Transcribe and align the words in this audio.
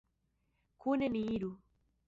Kune 0.81 1.05
ni 1.09 1.21
iru! 1.35 1.51